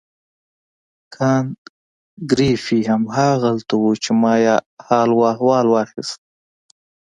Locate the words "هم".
2.89-3.03